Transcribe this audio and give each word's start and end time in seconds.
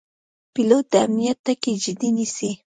پیلوټ 0.53 0.85
د 0.93 0.95
امنیت 1.05 1.37
ټکي 1.45 1.73
جدي 1.83 2.09
نیسي. 2.17 2.51